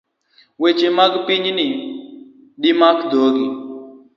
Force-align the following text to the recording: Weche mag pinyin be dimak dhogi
Weche 0.61 0.87
mag 0.97 1.13
pinyin 1.27 1.59
be 1.67 1.67
dimak 2.61 2.97
dhogi 3.11 3.47